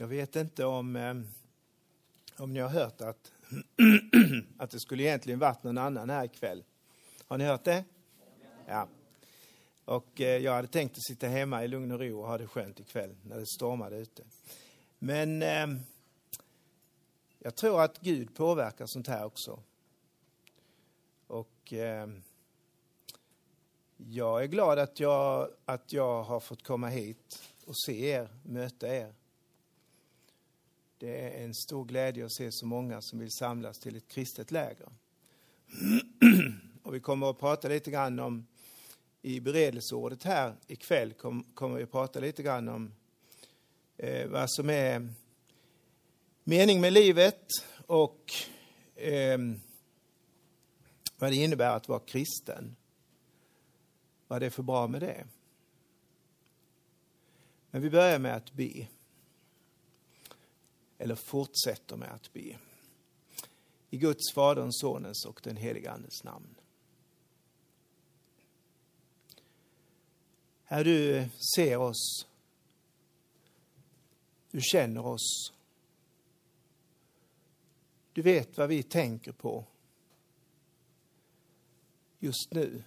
Jag 0.00 0.06
vet 0.06 0.36
inte 0.36 0.64
om, 0.64 0.96
eh, 0.96 1.14
om 2.36 2.52
ni 2.52 2.60
har 2.60 2.68
hört 2.68 3.00
att, 3.00 3.32
att 4.58 4.70
det 4.70 4.80
skulle 4.80 5.02
egentligen 5.02 5.38
varit 5.38 5.62
någon 5.62 5.78
annan 5.78 6.10
här 6.10 6.24
ikväll. 6.24 6.64
Har 7.26 7.38
ni 7.38 7.44
hört 7.44 7.64
det? 7.64 7.84
Ja. 8.66 8.88
Och 9.84 10.20
eh, 10.20 10.36
jag 10.36 10.52
hade 10.52 10.68
tänkt 10.68 10.96
att 10.96 11.04
sitta 11.04 11.26
hemma 11.26 11.64
i 11.64 11.68
lugn 11.68 11.92
och 11.92 12.00
ro 12.00 12.20
och 12.20 12.26
ha 12.26 12.38
det 12.38 12.46
skönt 12.46 12.80
ikväll 12.80 13.16
när 13.22 13.38
det 13.38 13.46
stormade 13.46 13.96
ute. 13.96 14.24
Men 14.98 15.42
eh, 15.42 15.66
jag 17.38 17.54
tror 17.56 17.82
att 17.82 18.00
Gud 18.00 18.34
påverkar 18.34 18.86
sånt 18.86 19.06
här 19.06 19.24
också. 19.24 19.62
Och 21.26 21.72
jag 23.96 24.42
är 24.42 24.46
glad 24.46 24.78
att 24.78 25.00
jag, 25.00 25.50
att 25.64 25.92
jag 25.92 26.22
har 26.22 26.40
fått 26.40 26.62
komma 26.62 26.88
hit 26.88 27.42
och 27.64 27.74
se 27.86 28.06
er, 28.06 28.28
möta 28.42 28.88
er. 28.88 29.14
Det 31.00 31.20
är 31.20 31.44
en 31.44 31.54
stor 31.54 31.84
glädje 31.84 32.24
att 32.24 32.32
se 32.32 32.52
så 32.52 32.66
många 32.66 33.00
som 33.00 33.18
vill 33.18 33.30
samlas 33.30 33.78
till 33.78 33.96
ett 33.96 34.08
kristet 34.08 34.50
läger. 34.50 34.88
Och 36.82 36.94
vi 36.94 37.00
kommer 37.00 37.30
att 37.30 37.38
prata 37.38 37.68
lite 37.68 37.90
grann 37.90 38.18
om, 38.18 38.46
i 39.22 39.40
beredelseordet 39.40 40.22
här 40.22 40.56
ikväll, 40.66 41.12
kom, 41.12 41.44
kommer 41.54 41.76
vi 41.76 41.82
att 41.82 41.90
prata 41.90 42.20
lite 42.20 42.42
grann 42.42 42.68
om 42.68 42.92
eh, 43.96 44.28
vad 44.28 44.50
som 44.50 44.70
är 44.70 45.08
mening 46.44 46.80
med 46.80 46.92
livet 46.92 47.44
och 47.86 48.32
eh, 48.94 49.38
vad 51.18 51.30
det 51.30 51.36
innebär 51.36 51.76
att 51.76 51.88
vara 51.88 52.00
kristen. 52.00 52.76
Vad 54.28 54.40
det 54.40 54.46
är 54.46 54.50
för 54.50 54.62
bra 54.62 54.86
med 54.86 55.00
det. 55.00 55.26
Men 57.70 57.82
vi 57.82 57.90
börjar 57.90 58.18
med 58.18 58.36
att 58.36 58.52
be. 58.52 58.86
Eller 61.00 61.14
fortsätter 61.14 61.96
med 61.96 62.12
att 62.12 62.32
be. 62.32 62.58
I 63.90 63.96
Guds, 63.96 64.32
Faderns, 64.34 64.80
Sonens 64.80 65.24
och 65.24 65.40
den 65.42 65.56
helige 65.56 65.90
Andes 65.90 66.24
namn. 66.24 66.54
Herre, 70.64 70.84
du 70.84 71.28
ser 71.56 71.76
oss. 71.76 72.26
Du 74.50 74.60
känner 74.60 75.06
oss. 75.06 75.52
Du 78.12 78.22
vet 78.22 78.58
vad 78.58 78.68
vi 78.68 78.82
tänker 78.82 79.32
på 79.32 79.64
just 82.18 82.48
nu. 82.50 82.82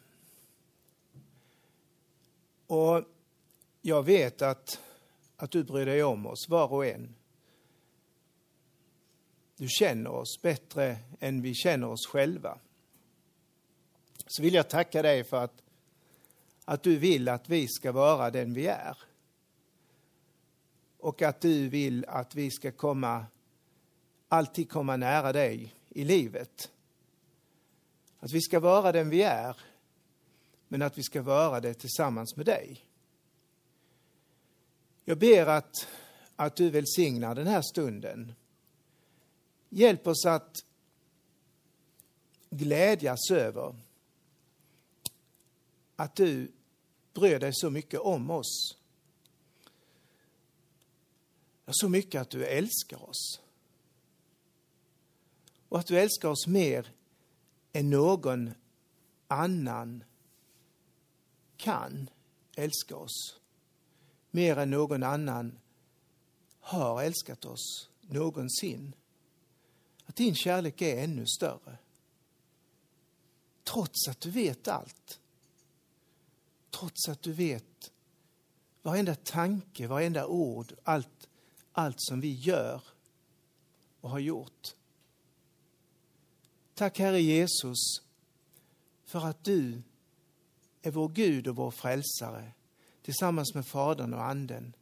Och 2.67 3.03
jag 3.81 4.03
vet 4.03 4.41
att, 4.41 4.79
att 5.35 5.51
du 5.51 5.63
bryr 5.63 5.85
dig 5.85 6.03
om 6.03 6.25
oss, 6.25 6.49
var 6.49 6.73
och 6.73 6.85
en. 6.85 7.15
Du 9.57 9.67
känner 9.69 10.09
oss 10.09 10.41
bättre 10.41 10.97
än 11.19 11.41
vi 11.41 11.53
känner 11.53 11.87
oss 11.87 12.07
själva. 12.07 12.59
Så 14.25 14.41
vill 14.41 14.53
jag 14.53 14.69
tacka 14.69 15.01
dig 15.01 15.23
för 15.23 15.43
att, 15.43 15.63
att 16.65 16.83
du 16.83 16.97
vill 16.97 17.29
att 17.29 17.49
vi 17.49 17.67
ska 17.67 17.91
vara 17.91 18.31
den 18.31 18.53
vi 18.53 18.67
är. 18.67 18.97
Och 20.97 21.21
att 21.21 21.41
du 21.41 21.69
vill 21.69 22.05
att 22.05 22.35
vi 22.35 22.51
ska 22.51 22.71
komma, 22.71 23.25
alltid 24.27 24.69
komma 24.69 24.97
nära 24.97 25.33
dig 25.33 25.75
i 25.89 26.03
livet. 26.03 26.71
Att 28.19 28.31
vi 28.31 28.41
ska 28.41 28.59
vara 28.59 28.91
den 28.91 29.09
vi 29.09 29.21
är, 29.21 29.57
men 30.67 30.81
att 30.81 30.97
vi 30.97 31.03
ska 31.03 31.21
vara 31.21 31.59
det 31.59 31.73
tillsammans 31.73 32.35
med 32.35 32.45
dig. 32.45 32.85
Jag 35.05 35.17
ber 35.17 35.45
att, 35.45 35.87
att 36.35 36.55
du 36.55 36.69
välsignar 36.69 37.35
den 37.35 37.47
här 37.47 37.61
stunden. 37.61 38.33
Hjälp 39.75 40.07
oss 40.07 40.25
att 40.25 40.65
glädjas 42.49 43.31
över 43.31 43.75
att 45.95 46.15
du 46.15 46.51
bryr 47.13 47.39
dig 47.39 47.51
så 47.53 47.69
mycket 47.69 47.99
om 47.99 48.31
oss. 48.31 48.77
Så 51.67 51.89
mycket 51.89 52.21
att 52.21 52.29
du 52.29 52.45
älskar 52.45 53.09
oss. 53.09 53.41
Och 55.69 55.79
att 55.79 55.87
du 55.87 55.99
älskar 55.99 56.29
oss 56.29 56.47
mer 56.47 56.91
än 57.71 57.89
någon 57.89 58.51
annan 59.27 60.03
kan 61.57 62.09
älska 62.55 62.95
oss. 62.95 63.39
Mer 64.31 64.57
än 64.57 64.69
någon 64.69 65.03
annan 65.03 65.59
har 66.59 67.03
älskat 67.03 67.45
oss 67.45 67.89
någonsin. 68.01 68.95
Att 70.13 70.17
din 70.17 70.35
kärlek 70.35 70.81
är 70.81 71.03
ännu 71.03 71.25
större. 71.25 71.77
Trots 73.63 74.07
att 74.07 74.21
du 74.21 74.29
vet 74.29 74.67
allt. 74.67 75.19
Trots 76.69 77.09
att 77.09 77.21
du 77.21 77.33
vet 77.33 77.91
varenda 78.81 79.15
tanke, 79.15 79.87
varenda 79.87 80.27
ord, 80.27 80.73
allt, 80.83 81.29
allt 81.71 81.95
som 81.99 82.21
vi 82.21 82.33
gör 82.33 82.81
och 84.01 84.09
har 84.09 84.19
gjort. 84.19 84.75
Tack 86.73 86.99
Herre 86.99 87.21
Jesus 87.21 88.01
för 89.05 89.25
att 89.25 89.43
du 89.43 89.81
är 90.81 90.91
vår 90.91 91.09
Gud 91.09 91.47
och 91.47 91.55
vår 91.55 91.71
frälsare 91.71 92.51
tillsammans 93.01 93.53
med 93.53 93.65
Fadern 93.65 94.13
och 94.13 94.23
Anden. 94.23 94.75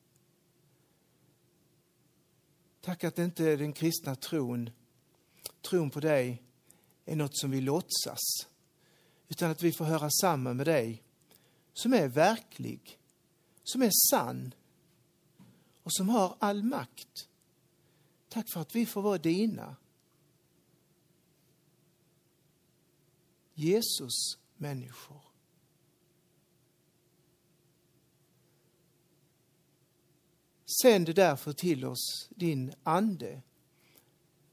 Tack 2.81 3.03
att 3.03 3.19
inte 3.19 3.55
den 3.55 3.73
kristna 3.73 4.15
tron, 4.15 4.69
tron 5.61 5.89
på 5.89 5.99
dig, 5.99 6.43
är 7.05 7.15
något 7.15 7.37
som 7.37 7.51
vi 7.51 7.61
låtsas. 7.61 8.19
Utan 9.29 9.51
att 9.51 9.63
vi 9.63 9.71
får 9.71 9.85
höra 9.85 10.09
samman 10.09 10.57
med 10.57 10.67
dig 10.67 11.03
som 11.73 11.93
är 11.93 12.07
verklig, 12.07 12.99
som 13.63 13.81
är 13.81 13.91
sann 14.11 14.53
och 15.83 15.93
som 15.93 16.09
har 16.09 16.35
all 16.39 16.63
makt. 16.63 17.27
Tack 18.29 18.51
för 18.53 18.61
att 18.61 18.75
vi 18.75 18.85
får 18.85 19.01
vara 19.01 19.17
dina. 19.17 19.75
Jesus 23.53 24.37
människor. 24.55 25.21
Sänd 30.81 31.15
därför 31.15 31.53
till 31.53 31.85
oss 31.85 32.29
din 32.29 32.73
ande 32.83 33.41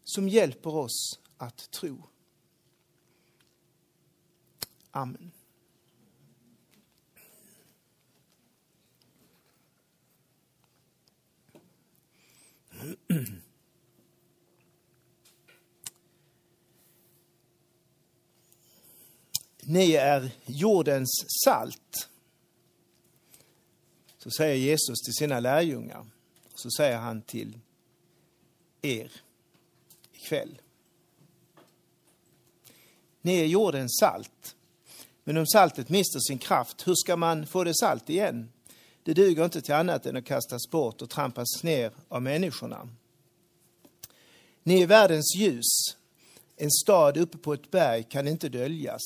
som 0.09 0.29
hjälper 0.29 0.75
oss 0.75 1.19
att 1.37 1.71
tro. 1.71 2.03
Amen. 4.91 5.31
Ni 19.63 19.93
är 19.93 20.31
jordens 20.47 21.25
salt. 21.45 22.09
Så 24.19 24.31
säger 24.31 24.57
Jesus 24.57 24.99
till 25.05 25.15
sina 25.15 25.41
lärjungar. 25.41 26.07
Så 26.55 26.71
säger 26.71 26.99
han 26.99 27.23
till 27.23 27.61
er 28.83 29.23
kväll. 30.29 30.61
Ni 33.23 33.41
är 33.41 33.47
jordens 33.47 33.97
salt. 34.01 34.57
Men 35.25 35.37
om 35.37 35.47
saltet 35.47 35.89
mister 35.89 36.21
sin 36.21 36.39
kraft, 36.39 36.89
hur 36.89 36.95
ska 36.95 37.17
man 37.17 37.47
få 37.47 37.65
det 37.65 37.75
salt 37.75 38.11
igen? 38.11 38.49
Det 39.03 39.15
duger 39.15 39.45
inte 39.45 39.61
till 39.61 39.75
annat 39.75 40.07
än 40.07 40.17
att 40.17 40.25
kastas 40.25 40.71
bort 40.71 41.03
och 41.03 41.11
trampas 41.11 41.63
ner 41.63 41.93
av 42.09 42.23
människorna. 42.23 42.89
Ni 44.63 44.83
är 44.83 44.87
världens 44.87 45.37
ljus. 45.37 45.97
En 46.57 46.71
stad 46.71 47.17
uppe 47.17 47.39
på 47.39 47.53
ett 47.53 47.71
berg 47.71 48.03
kan 48.03 48.29
inte 48.29 48.49
döljas. 48.49 49.03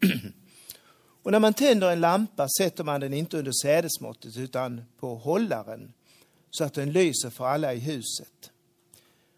Och 1.22 1.32
när 1.32 1.38
man 1.38 1.54
tänder 1.54 1.90
en 1.90 2.00
lampa 2.00 2.48
sätter 2.48 2.84
man 2.84 3.00
den 3.00 3.14
inte 3.14 3.38
under 3.38 3.52
sädesmåttet 3.62 4.36
utan 4.36 4.84
på 4.98 5.14
hållaren 5.14 5.92
så 6.50 6.64
att 6.64 6.74
den 6.74 6.92
lyser 6.92 7.30
för 7.30 7.46
alla 7.46 7.74
i 7.74 7.78
huset. 7.78 8.50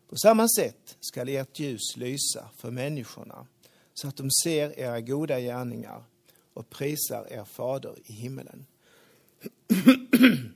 På 0.08 0.16
samma 0.16 0.48
sätt 0.48 0.96
skall 1.00 1.28
ert 1.28 1.58
ljus 1.58 1.96
lysa 1.96 2.48
för 2.56 2.70
människorna 2.70 3.46
så 3.94 4.08
att 4.08 4.16
de 4.16 4.30
ser 4.30 4.78
era 4.78 5.00
goda 5.00 5.40
gärningar 5.40 6.04
och 6.54 6.70
prisar 6.70 7.26
er 7.30 7.44
fader 7.44 7.94
i 8.04 8.12
himmelen. 8.12 8.66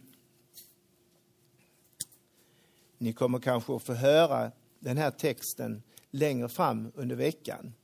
Ni 2.98 3.12
kommer 3.12 3.38
kanske 3.38 3.76
att 3.76 3.82
få 3.82 3.94
höra 3.94 4.52
den 4.78 4.98
här 4.98 5.10
texten 5.10 5.82
längre 6.10 6.48
fram 6.48 6.92
under 6.94 7.16
veckan 7.16 7.74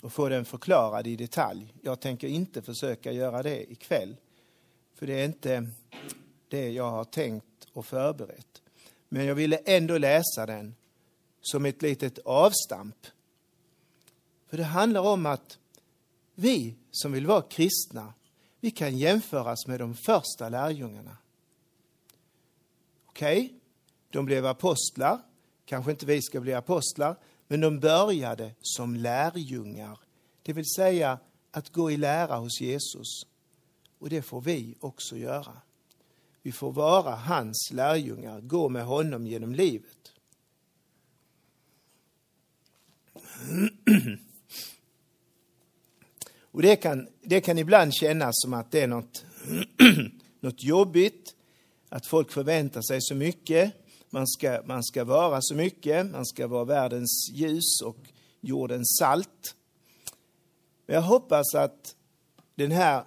och 0.00 0.12
få 0.12 0.28
den 0.28 0.44
förklarad 0.44 1.06
i 1.06 1.16
detalj. 1.16 1.74
Jag 1.82 2.00
tänker 2.00 2.28
inte 2.28 2.62
försöka 2.62 3.12
göra 3.12 3.42
det 3.42 3.72
ikväll, 3.72 4.16
för 4.94 5.06
det 5.06 5.20
är 5.20 5.24
inte 5.24 5.68
det 6.48 6.70
jag 6.70 6.90
har 6.90 7.04
tänkt 7.04 7.66
och 7.72 7.86
förberett. 7.86 8.62
Men 9.08 9.26
jag 9.26 9.34
ville 9.34 9.56
ändå 9.56 9.98
läsa 9.98 10.46
den 10.46 10.74
som 11.44 11.66
ett 11.66 11.82
litet 11.82 12.18
avstamp. 12.18 13.06
För 14.46 14.56
det 14.56 14.64
handlar 14.64 15.00
om 15.00 15.26
att 15.26 15.58
vi 16.34 16.74
som 16.90 17.12
vill 17.12 17.26
vara 17.26 17.42
kristna, 17.42 18.14
vi 18.60 18.70
kan 18.70 18.98
jämföras 18.98 19.66
med 19.66 19.80
de 19.80 19.94
första 19.94 20.48
lärjungarna. 20.48 21.16
Okej, 23.06 23.44
okay, 23.44 23.58
de 24.10 24.24
blev 24.24 24.46
apostlar. 24.46 25.20
Kanske 25.64 25.90
inte 25.90 26.06
vi 26.06 26.22
ska 26.22 26.40
bli 26.40 26.54
apostlar, 26.54 27.16
men 27.48 27.60
de 27.60 27.80
började 27.80 28.54
som 28.60 28.96
lärjungar. 28.96 29.98
Det 30.42 30.52
vill 30.52 30.70
säga 30.76 31.18
att 31.50 31.70
gå 31.70 31.90
i 31.90 31.96
lära 31.96 32.36
hos 32.36 32.60
Jesus. 32.60 33.26
Och 33.98 34.10
det 34.10 34.22
får 34.22 34.40
vi 34.40 34.76
också 34.80 35.16
göra. 35.16 35.56
Vi 36.42 36.52
får 36.52 36.72
vara 36.72 37.14
hans 37.14 37.70
lärjungar, 37.72 38.40
gå 38.40 38.68
med 38.68 38.84
honom 38.84 39.26
genom 39.26 39.54
livet. 39.54 40.13
Och 46.54 46.62
det 46.62 46.76
kan, 46.76 47.08
det 47.22 47.40
kan 47.40 47.58
ibland 47.58 47.94
kännas 47.94 48.34
som 48.36 48.54
att 48.54 48.70
det 48.70 48.80
är 48.80 48.86
något, 48.86 49.24
något 50.40 50.64
jobbigt, 50.64 51.34
att 51.88 52.06
folk 52.06 52.32
förväntar 52.32 52.82
sig 52.82 52.98
så 53.02 53.14
mycket. 53.14 53.72
Man 54.10 54.26
ska, 54.26 54.62
man 54.66 54.84
ska 54.84 55.04
vara 55.04 55.38
så 55.42 55.54
mycket, 55.54 56.10
man 56.10 56.26
ska 56.26 56.46
vara 56.46 56.64
världens 56.64 57.30
ljus 57.32 57.80
och 57.84 57.98
jordens 58.40 58.96
salt. 59.00 59.56
Men 60.86 60.94
jag 60.94 61.02
hoppas 61.02 61.54
att 61.54 61.96
den 62.54 62.70
här 62.70 63.04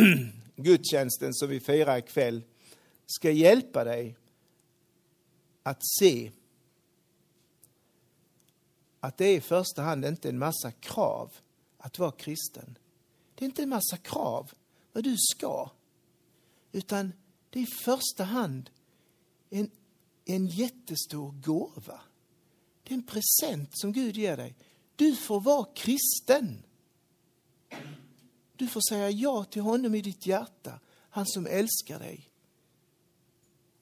gudstjänsten 0.56 1.34
som 1.34 1.48
vi 1.48 1.60
firar 1.60 1.98
ikväll 1.98 2.42
ska 3.06 3.30
hjälpa 3.30 3.84
dig 3.84 4.16
att 5.62 5.86
se 5.98 6.30
att 9.04 9.16
det 9.16 9.24
är 9.24 9.36
i 9.36 9.40
första 9.40 9.82
hand 9.82 10.04
inte 10.04 10.28
en 10.28 10.38
massa 10.38 10.72
krav 10.72 11.32
att 11.78 11.98
vara 11.98 12.12
kristen. 12.12 12.78
Det 13.34 13.44
är 13.44 13.46
inte 13.46 13.62
en 13.62 13.68
massa 13.68 13.96
krav 13.96 14.52
vad 14.92 15.04
du 15.04 15.16
ska, 15.18 15.70
utan 16.72 17.12
det 17.50 17.58
är 17.58 17.62
i 17.62 17.66
första 17.66 18.24
hand 18.24 18.70
en, 19.50 19.70
en 20.24 20.46
jättestor 20.46 21.32
gåva. 21.32 22.00
Det 22.82 22.94
är 22.94 22.98
en 22.98 23.06
present 23.06 23.70
som 23.72 23.92
Gud 23.92 24.16
ger 24.16 24.36
dig. 24.36 24.56
Du 24.96 25.16
får 25.16 25.40
vara 25.40 25.66
kristen. 25.74 26.62
Du 28.56 28.68
får 28.68 28.80
säga 28.88 29.10
ja 29.10 29.44
till 29.44 29.62
honom 29.62 29.94
i 29.94 30.00
ditt 30.00 30.26
hjärta, 30.26 30.80
han 31.10 31.26
som 31.26 31.46
älskar 31.46 31.98
dig. 31.98 32.30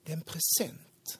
Det 0.05 0.13
är 0.13 0.17
en 0.17 0.23
present. 0.23 1.19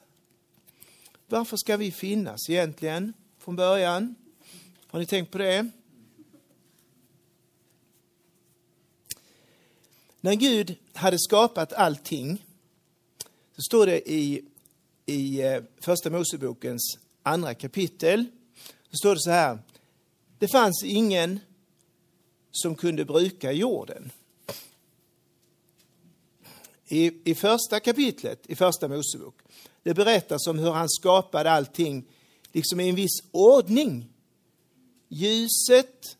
Varför 1.27 1.57
ska 1.57 1.77
vi 1.77 1.91
finnas 1.91 2.49
egentligen 2.49 3.13
från 3.43 3.55
början? 3.55 4.15
Har 4.87 4.99
ni 4.99 5.05
tänkt 5.05 5.31
på 5.31 5.37
det? 5.37 5.69
När 10.21 10.33
Gud 10.33 10.75
hade 10.93 11.19
skapat 11.19 11.73
allting 11.73 12.45
så 13.55 13.61
står 13.61 13.85
det 13.85 14.11
i, 14.11 14.45
i 15.05 15.41
eh, 15.41 15.63
Första 15.79 16.09
Mosebokens 16.09 16.97
andra 17.23 17.53
kapitel, 17.53 18.25
så 18.91 18.97
står 18.97 19.15
det 19.15 19.21
så 19.21 19.31
här. 19.31 19.59
Det 20.39 20.47
fanns 20.47 20.83
ingen 20.83 21.39
som 22.51 22.75
kunde 22.75 23.05
bruka 23.05 23.51
jorden. 23.51 24.11
I, 26.87 27.31
I 27.31 27.35
första 27.35 27.79
kapitlet 27.79 28.45
i 28.47 28.55
Första 28.55 28.87
Mosebok, 28.87 29.35
det 29.83 29.93
berättas 29.93 30.47
om 30.47 30.59
hur 30.59 30.71
han 30.71 30.89
skapade 30.89 31.51
allting 31.51 32.05
liksom 32.53 32.79
i 32.79 32.89
en 32.89 32.95
viss 32.95 33.23
ordning. 33.31 34.09
Ljuset, 35.09 36.17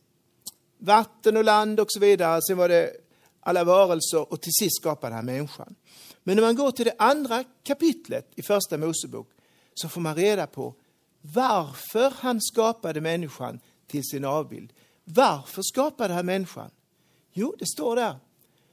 vatten 0.78 1.38
och 1.38 1.44
land 1.44 1.80
och 1.80 1.88
så 1.90 2.00
vidare. 2.00 2.42
Sen 2.48 2.58
var 2.58 2.70
det 2.70 2.92
alla 3.40 3.64
varelser 3.64 4.34
och 4.34 4.42
till 4.42 4.54
sist 4.54 4.76
skapade 4.76 5.16
han 5.16 5.26
människan. 5.26 5.76
Men 6.24 6.36
när 6.36 6.44
man 6.44 6.56
går 6.56 6.72
till 6.72 6.86
det 6.86 6.96
andra 6.98 7.44
kapitlet 7.64 8.32
i 8.36 8.42
Första 8.42 8.78
Mosebok 8.78 9.30
så 9.74 9.90
får 9.90 10.02
man 10.02 10.16
reda 10.16 10.48
på 10.48 10.76
varför 11.22 12.14
han 12.18 12.42
skapade 12.42 13.02
människan 13.02 13.60
till 13.88 14.04
sin 14.04 14.26
avbild. 14.26 14.74
Varför 15.04 15.62
skapade 15.62 16.14
han 16.14 16.26
människan? 16.26 16.72
Jo, 17.34 17.56
det 17.60 17.66
står 17.66 17.96
där. 17.96 18.16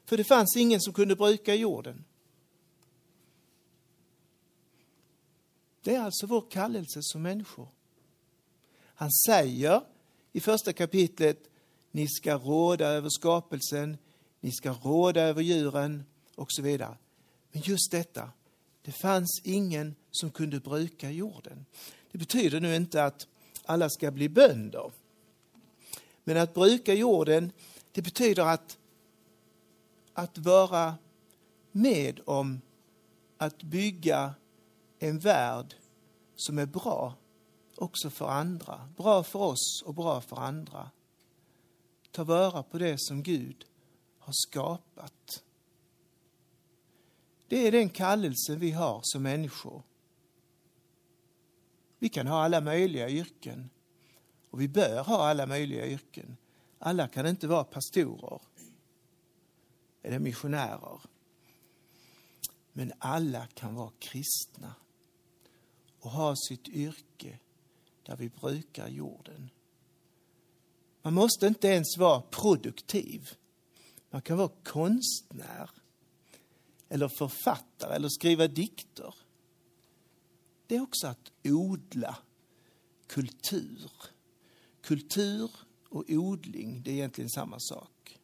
För 0.07 0.17
det 0.17 0.25
fanns 0.25 0.57
ingen 0.57 0.81
som 0.81 0.93
kunde 0.93 1.17
bruka 1.17 1.55
jorden. 1.55 2.05
Det 5.83 5.95
är 5.95 6.01
alltså 6.01 6.27
vår 6.27 6.45
kallelse 6.51 7.01
som 7.03 7.23
människor. 7.23 7.69
Han 8.95 9.11
säger 9.27 9.83
i 10.33 10.41
första 10.41 10.73
kapitlet, 10.73 11.51
ni 11.91 12.09
ska 12.09 12.35
råda 12.35 12.87
över 12.87 13.09
skapelsen, 13.09 13.99
ni 14.41 14.53
ska 14.53 14.71
råda 14.73 15.21
över 15.21 15.43
djuren 15.43 16.05
och 16.35 16.53
så 16.53 16.63
vidare. 16.63 16.97
Men 17.53 17.63
just 17.63 17.91
detta, 17.91 18.31
det 18.83 18.93
fanns 18.93 19.41
ingen 19.45 19.95
som 20.11 20.31
kunde 20.31 20.61
bruka 20.61 21.11
jorden. 21.11 21.67
Det 22.13 22.19
betyder 22.19 22.61
nu 22.61 22.77
inte 22.77 23.05
att 23.05 23.27
alla 23.65 23.91
ska 23.91 24.11
bli 24.11 24.29
bönder. 24.29 24.93
Men 26.25 26.37
att 26.37 26.55
bruka 26.55 26.95
jorden, 26.95 27.53
det 27.93 28.03
betyder 28.03 28.43
att, 28.43 28.79
att 30.13 30.39
vara 30.39 30.95
med 31.73 32.21
om 32.25 32.61
att 33.37 33.63
bygga 33.63 34.35
en 35.03 35.19
värld 35.19 35.75
som 36.37 36.59
är 36.59 36.67
bra 36.67 37.15
också 37.77 38.11
för 38.11 38.29
andra. 38.29 38.89
Bra 38.97 39.23
för 39.23 39.39
oss 39.39 39.83
och 39.85 39.95
bra 39.95 40.21
för 40.21 40.37
andra. 40.37 40.91
Ta 42.11 42.25
vara 42.25 42.63
på 42.63 42.79
det 42.79 42.97
som 42.99 43.23
Gud 43.23 43.65
har 44.19 44.33
skapat. 44.33 45.45
Det 47.49 47.67
är 47.67 47.73
den 47.73 47.89
kallelse 47.89 48.57
vi 48.57 48.71
har 48.71 49.01
som 49.03 49.23
människor. 49.23 49.83
Vi 51.99 52.09
kan 52.09 52.27
ha 52.27 52.45
alla 52.45 52.61
möjliga 52.61 53.09
yrken 53.09 53.71
och 54.51 54.61
vi 54.61 54.69
bör 54.69 55.03
ha 55.05 55.29
alla 55.29 55.47
möjliga 55.47 55.87
yrken. 55.87 56.37
Alla 56.79 57.09
kan 57.09 57.27
inte 57.27 57.49
vara 57.49 57.65
pastorer 57.65 58.41
eller 60.03 60.19
missionärer. 60.19 61.01
Men 62.73 62.93
alla 62.99 63.47
kan 63.47 63.75
vara 63.75 63.93
kristna 63.99 64.75
och 66.01 66.11
ha 66.11 66.35
sitt 66.37 66.69
yrke 66.69 67.39
där 68.03 68.17
vi 68.17 68.29
brukar 68.29 68.89
jorden. 68.89 69.51
Man 71.03 71.15
måste 71.15 71.47
inte 71.47 71.69
ens 71.69 71.99
vara 71.99 72.21
produktiv. 72.21 73.31
Man 74.11 74.23
kan 74.23 74.39
vara 74.39 74.51
konstnär 74.65 75.71
eller 76.89 77.09
författare 77.09 77.95
eller 77.95 78.09
skriva 78.09 78.49
dikter. 78.49 79.15
Det 80.67 80.77
är 80.77 80.83
också 80.83 81.07
att 81.07 81.33
odla 81.45 82.17
kultur. 83.07 83.91
Kultur 84.83 85.51
och 85.89 86.05
odling, 86.09 86.83
det 86.83 86.91
är 86.91 86.95
egentligen 86.95 87.31
samma 87.31 87.57
sak. 87.61 88.19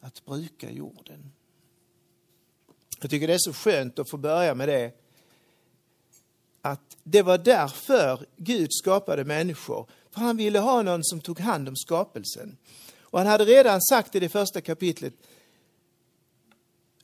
Att 0.00 0.24
bruka 0.24 0.70
jorden. 0.70 1.32
Jag 3.00 3.10
tycker 3.10 3.26
det 3.26 3.34
är 3.34 3.38
så 3.38 3.52
skönt 3.52 3.98
att 3.98 4.10
få 4.10 4.16
börja 4.16 4.54
med 4.54 4.68
det. 4.68 5.01
Att 6.62 6.96
det 7.02 7.22
var 7.22 7.38
därför 7.38 8.26
Gud 8.36 8.68
skapade 8.70 9.24
människor. 9.24 9.86
För 10.10 10.20
han 10.20 10.36
ville 10.36 10.58
ha 10.58 10.82
någon 10.82 11.04
som 11.04 11.20
tog 11.20 11.40
hand 11.40 11.68
om 11.68 11.76
skapelsen. 11.76 12.56
Och 13.00 13.18
han 13.18 13.28
hade 13.28 13.44
redan 13.44 13.82
sagt 13.82 14.14
i 14.14 14.20
det 14.20 14.28
första 14.28 14.60
kapitlet, 14.60 15.14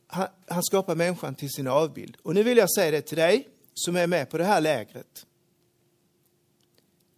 han, 0.06 0.28
han 0.46 0.62
skapar 0.62 0.94
människan 0.94 1.34
till 1.34 1.50
sin 1.50 1.66
avbild. 1.66 2.16
Och 2.22 2.34
nu 2.34 2.42
vill 2.42 2.58
jag 2.58 2.72
säga 2.74 2.90
det 2.90 3.00
till 3.00 3.18
dig 3.18 3.48
som 3.74 3.96
är 3.96 4.06
med 4.06 4.30
på 4.30 4.38
det 4.38 4.44
här 4.44 4.60
lägret. 4.60 5.26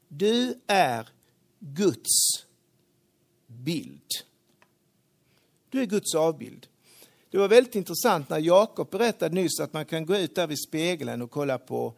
Du 0.09 0.61
är 0.67 1.09
Guds 1.59 2.45
bild. 3.47 4.09
Du 5.69 5.81
är 5.81 5.87
Guds 5.87 6.15
avbild. 6.15 6.67
Det 7.31 7.39
var 7.39 7.49
väldigt 7.49 7.75
intressant 7.75 8.29
när 8.29 8.39
Jakob 8.39 8.91
berättade 8.91 9.35
nyss 9.35 9.61
att 9.61 9.73
man 9.73 9.85
kan 9.85 10.07
gå 10.07 10.17
ut 10.17 10.35
där 10.35 10.47
vid 10.47 10.59
spegeln 10.69 11.23
och 11.23 11.31
kolla 11.31 11.59
på, 11.59 11.95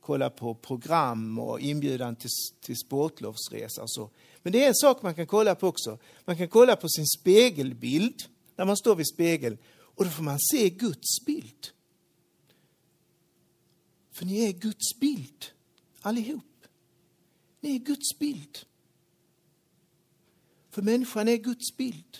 kolla 0.00 0.30
på 0.30 0.54
program 0.54 1.38
och 1.38 1.60
inbjudan 1.60 2.16
till, 2.16 2.30
till 2.60 2.76
sportlovsresa. 2.76 3.82
Och 3.82 3.90
så. 3.90 4.10
Men 4.42 4.52
det 4.52 4.64
är 4.64 4.68
en 4.68 4.74
sak 4.74 5.02
man 5.02 5.14
kan 5.14 5.26
kolla 5.26 5.54
på 5.54 5.68
också. 5.68 5.98
Man 6.24 6.36
kan 6.36 6.48
kolla 6.48 6.76
på 6.76 6.88
sin 6.88 7.06
spegelbild 7.06 8.22
när 8.56 8.64
man 8.64 8.76
står 8.76 8.94
vid 8.96 9.08
spegeln 9.08 9.58
och 9.72 10.04
då 10.04 10.10
får 10.10 10.22
man 10.22 10.38
se 10.40 10.70
Guds 10.70 11.24
bild. 11.26 11.68
För 14.12 14.24
ni 14.26 14.44
är 14.44 14.52
Guds 14.52 15.00
bild 15.00 15.46
allihop. 16.00 16.66
Ni 17.60 17.74
är 17.74 17.78
Guds 17.78 18.18
bild. 18.18 18.58
För 20.70 20.82
människan 20.82 21.28
är 21.28 21.36
Guds 21.36 21.76
bild. 21.76 22.18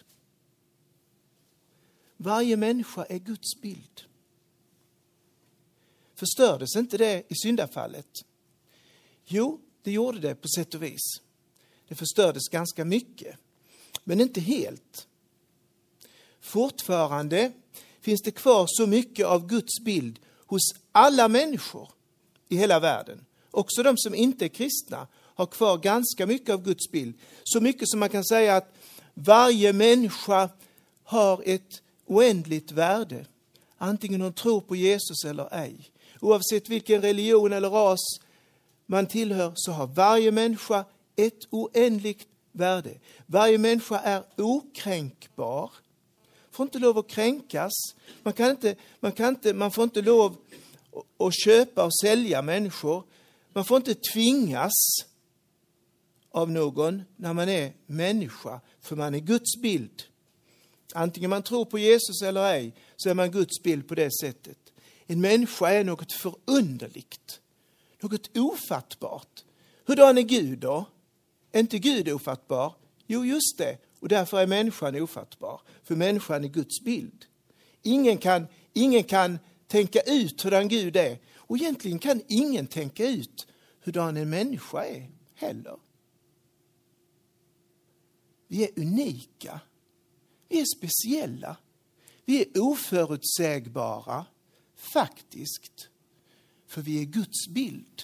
Varje 2.16 2.56
människa 2.56 3.04
är 3.04 3.18
Guds 3.18 3.60
bild. 3.60 4.02
Förstördes 6.20 6.76
inte 6.76 6.98
det 6.98 7.22
i 7.28 7.34
syndafallet? 7.34 8.06
Jo, 9.24 9.60
det 9.82 9.92
gjorde 9.92 10.18
det 10.18 10.34
på 10.34 10.48
sätt 10.48 10.74
och 10.74 10.82
vis. 10.82 11.20
Det 11.88 11.94
förstördes 11.94 12.48
ganska 12.48 12.84
mycket, 12.84 13.36
men 14.04 14.20
inte 14.20 14.40
helt. 14.40 15.06
Fortfarande 16.40 17.52
finns 18.00 18.22
det 18.22 18.30
kvar 18.30 18.66
så 18.68 18.86
mycket 18.86 19.26
av 19.26 19.46
Guds 19.46 19.80
bild 19.80 20.18
hos 20.46 20.62
alla 20.92 21.28
människor 21.28 21.88
i 22.48 22.56
hela 22.56 22.80
världen. 22.80 23.24
Också 23.50 23.82
de 23.82 23.98
som 23.98 24.14
inte 24.14 24.44
är 24.44 24.48
kristna 24.48 25.06
har 25.16 25.46
kvar 25.46 25.78
ganska 25.78 26.26
mycket 26.26 26.50
av 26.50 26.62
Guds 26.62 26.90
bild. 26.90 27.14
Så 27.44 27.60
mycket 27.60 27.88
som 27.88 28.00
man 28.00 28.08
kan 28.08 28.24
säga 28.24 28.56
att 28.56 28.74
varje 29.14 29.72
människa 29.72 30.48
har 31.04 31.42
ett 31.44 31.82
oändligt 32.06 32.72
värde. 32.72 33.26
Antingen 33.76 34.20
hon 34.20 34.32
tror 34.32 34.60
på 34.60 34.76
Jesus 34.76 35.24
eller 35.24 35.54
ej. 35.54 35.90
Oavsett 36.20 36.68
vilken 36.68 37.02
religion 37.02 37.52
eller 37.52 37.70
ras 37.70 38.20
man 38.86 39.06
tillhör 39.06 39.52
så 39.54 39.72
har 39.72 39.86
varje 39.86 40.30
människa 40.30 40.84
ett 41.16 41.46
oändligt 41.50 42.26
värde. 42.52 42.98
Varje 43.26 43.58
människa 43.58 43.98
är 43.98 44.22
okränkbar. 44.36 45.70
Får 46.50 46.64
inte 46.64 46.78
lov 46.78 46.98
att 46.98 47.08
kränkas. 47.08 47.72
Man, 48.22 48.32
kan 48.32 48.50
inte, 48.50 48.74
man, 49.00 49.12
kan 49.12 49.28
inte, 49.28 49.54
man 49.54 49.70
får 49.70 49.84
inte 49.84 50.02
lov 50.02 50.36
att 51.18 51.34
köpa 51.44 51.84
och 51.84 51.94
sälja 52.02 52.42
människor. 52.42 53.04
Man 53.52 53.64
får 53.64 53.76
inte 53.76 53.94
tvingas 53.94 54.72
av 56.30 56.50
någon 56.50 57.02
när 57.16 57.32
man 57.32 57.48
är 57.48 57.72
människa, 57.86 58.60
för 58.80 58.96
man 58.96 59.14
är 59.14 59.18
Guds 59.18 59.56
bild. 59.56 60.02
Antingen 60.94 61.30
man 61.30 61.42
tror 61.42 61.64
på 61.64 61.78
Jesus 61.78 62.22
eller 62.22 62.44
ej, 62.44 62.74
så 62.96 63.10
är 63.10 63.14
man 63.14 63.30
Guds 63.30 63.62
bild 63.62 63.88
på 63.88 63.94
det 63.94 64.12
sättet. 64.20 64.58
En 65.10 65.20
människa 65.20 65.70
är 65.70 65.84
något 65.84 66.12
förunderligt, 66.12 67.40
något 68.00 68.36
ofattbart. 68.36 69.44
Hurdan 69.86 70.18
är 70.18 70.22
Gud 70.22 70.58
då? 70.58 70.84
Är 71.52 71.60
inte 71.60 71.78
Gud 71.78 72.08
ofattbar? 72.08 72.74
Jo, 73.06 73.24
just 73.24 73.58
det. 73.58 73.78
Och 74.00 74.08
därför 74.08 74.40
är 74.40 74.46
människan 74.46 75.02
ofattbar, 75.02 75.60
för 75.84 75.96
människan 75.96 76.44
är 76.44 76.48
Guds 76.48 76.80
bild. 76.84 77.24
Ingen 77.82 78.18
kan, 78.18 78.46
ingen 78.72 79.04
kan 79.04 79.38
tänka 79.66 80.00
ut 80.00 80.44
hurdan 80.44 80.68
Gud 80.68 80.96
är. 80.96 81.18
Och 81.36 81.56
egentligen 81.56 81.98
kan 81.98 82.22
ingen 82.28 82.66
tänka 82.66 83.08
ut 83.08 83.46
hurdan 83.80 84.16
en 84.16 84.30
människa 84.30 84.84
är 84.84 85.10
heller. 85.34 85.76
Vi 88.48 88.64
är 88.64 88.70
unika. 88.76 89.60
Vi 90.48 90.60
är 90.60 90.66
speciella. 90.76 91.56
Vi 92.24 92.42
är 92.42 92.60
oförutsägbara, 92.60 94.26
faktiskt. 94.80 95.88
För 96.66 96.82
vi 96.82 97.00
är 97.00 97.04
Guds 97.04 97.48
bild. 97.48 98.02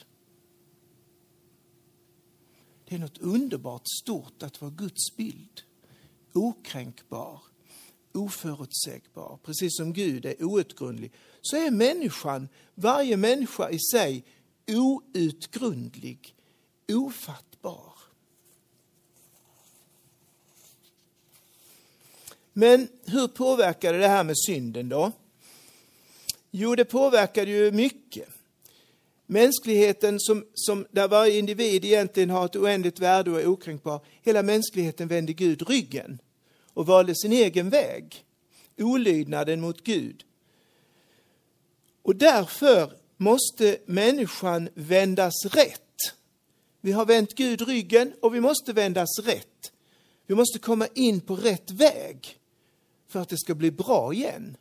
Det 2.88 2.94
är 2.94 2.98
något 2.98 3.18
underbart 3.18 3.82
stort 4.02 4.42
att 4.42 4.60
vara 4.60 4.70
Guds 4.70 5.16
bild. 5.16 5.62
Okränkbar, 6.32 7.42
oförutsägbar. 8.12 9.38
Precis 9.42 9.76
som 9.76 9.92
Gud 9.92 10.26
är 10.26 10.44
outgrundlig 10.44 11.12
så 11.40 11.56
är 11.56 11.70
människan, 11.70 12.48
varje 12.74 13.16
människa 13.16 13.70
i 13.70 13.78
sig, 13.78 14.24
outgrundlig, 14.66 16.34
ofattbar. 16.88 17.92
Men 22.52 22.88
hur 23.04 23.28
påverkade 23.28 23.98
det 23.98 24.08
här 24.08 24.24
med 24.24 24.38
synden 24.38 24.88
då? 24.88 25.12
Jo, 26.58 26.74
det 26.74 26.84
påverkade 26.84 27.50
ju 27.50 27.72
mycket. 27.72 28.28
Mänskligheten 29.26 30.20
som, 30.20 30.46
som, 30.54 30.86
där 30.90 31.08
varje 31.08 31.38
individ 31.38 31.84
egentligen 31.84 32.30
har 32.30 32.46
ett 32.46 32.56
oändligt 32.56 32.98
värde 32.98 33.30
och 33.30 33.40
är 33.40 33.46
okränkbar. 33.46 34.00
Hela 34.22 34.42
mänskligheten 34.42 35.08
vände 35.08 35.32
Gud 35.32 35.68
ryggen 35.68 36.18
och 36.74 36.86
valde 36.86 37.14
sin 37.14 37.32
egen 37.32 37.70
väg. 37.70 38.24
Olydnaden 38.78 39.60
mot 39.60 39.84
Gud. 39.84 40.24
Och 42.02 42.16
därför 42.16 42.92
måste 43.16 43.78
människan 43.86 44.68
vändas 44.74 45.44
rätt. 45.44 46.14
Vi 46.80 46.92
har 46.92 47.06
vänt 47.06 47.34
Gud 47.34 47.60
ryggen 47.68 48.12
och 48.20 48.34
vi 48.34 48.40
måste 48.40 48.72
vändas 48.72 49.18
rätt. 49.24 49.72
Vi 50.26 50.34
måste 50.34 50.58
komma 50.58 50.86
in 50.94 51.20
på 51.20 51.36
rätt 51.36 51.70
väg 51.70 52.38
för 53.08 53.20
att 53.20 53.28
det 53.28 53.38
ska 53.38 53.54
bli 53.54 53.70
bra 53.70 54.12
igen. 54.12 54.56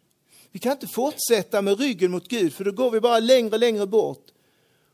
Vi 0.56 0.60
kan 0.60 0.72
inte 0.72 0.88
fortsätta 0.88 1.62
med 1.62 1.80
ryggen 1.80 2.12
mot 2.12 2.28
Gud 2.28 2.54
för 2.54 2.64
då 2.64 2.72
går 2.72 2.92
vi 2.92 3.00
bara 3.00 3.20
längre 3.20 3.52
och 3.52 3.60
längre 3.60 3.88
bort. 3.88 4.28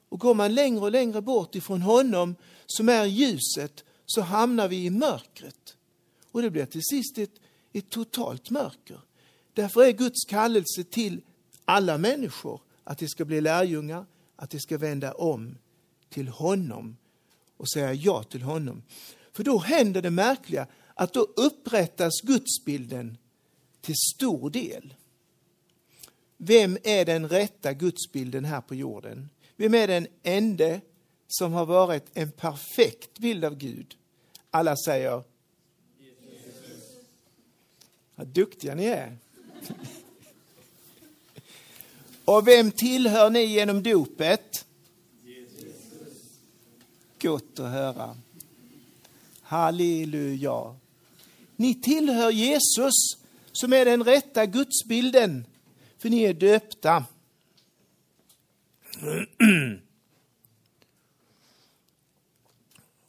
Och 0.09 0.19
går 0.19 0.33
man 0.33 0.55
längre 0.55 0.81
och 0.81 0.91
längre 0.91 1.21
bort 1.21 1.55
ifrån 1.55 1.81
honom 1.81 2.35
som 2.65 2.89
är 2.89 3.05
ljuset 3.05 3.83
så 4.05 4.21
hamnar 4.21 4.67
vi 4.67 4.85
i 4.85 4.89
mörkret. 4.89 5.77
Och 6.31 6.41
det 6.41 6.49
blir 6.49 6.65
till 6.65 6.81
sist 6.83 7.17
ett, 7.17 7.31
ett 7.73 7.89
totalt 7.89 8.49
mörker. 8.49 8.99
Därför 9.53 9.83
är 9.83 9.91
Guds 9.91 10.25
kallelse 10.27 10.83
till 10.83 11.21
alla 11.65 11.97
människor 11.97 12.61
att 12.83 12.97
de 12.97 13.07
ska 13.07 13.25
bli 13.25 13.41
lärjungar, 13.41 14.05
att 14.35 14.49
de 14.49 14.59
ska 14.59 14.77
vända 14.77 15.13
om 15.13 15.57
till 16.09 16.27
honom 16.27 16.97
och 17.57 17.69
säga 17.69 17.93
ja 17.93 18.23
till 18.23 18.41
honom. 18.41 18.83
För 19.33 19.43
då 19.43 19.57
händer 19.57 20.01
det 20.01 20.11
märkliga 20.11 20.67
att 20.93 21.13
då 21.13 21.21
upprättas 21.21 22.21
gudsbilden 22.21 23.17
till 23.81 23.95
stor 24.15 24.49
del. 24.49 24.93
Vem 26.43 26.77
är 26.83 27.05
den 27.05 27.29
rätta 27.29 27.73
gudsbilden 27.73 28.45
här 28.45 28.61
på 28.61 28.75
jorden? 28.75 29.29
Vem 29.55 29.73
är 29.73 29.87
den 29.87 30.07
ende 30.23 30.81
som 31.27 31.53
har 31.53 31.65
varit 31.65 32.05
en 32.13 32.31
perfekt 32.31 33.19
bild 33.19 33.45
av 33.45 33.55
Gud? 33.55 33.95
Alla 34.51 34.75
säger 34.85 35.23
Jesus. 35.99 36.83
Vad 38.15 38.27
duktiga 38.27 38.75
ni 38.75 38.85
är. 38.85 39.17
Och 42.25 42.47
vem 42.47 42.71
tillhör 42.71 43.29
ni 43.29 43.45
genom 43.45 43.83
dopet? 43.83 44.65
Jesus. 45.23 45.75
Gott 47.21 47.59
att 47.59 47.71
höra. 47.71 48.17
Halleluja. 49.41 50.75
Ni 51.55 51.81
tillhör 51.81 52.31
Jesus 52.31 52.93
som 53.51 53.73
är 53.73 53.85
den 53.85 54.03
rätta 54.03 54.45
gudsbilden, 54.45 55.45
för 56.01 56.09
ni 56.09 56.23
är 56.23 56.33
döpta. 56.33 57.05